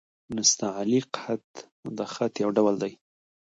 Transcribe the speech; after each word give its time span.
نستعلیق 0.35 1.07
خط؛ 1.21 1.47
د 1.97 1.99
خط 2.13 2.33
يو 2.43 2.49
ډول 2.57 2.75
دﺉ. 2.81 2.93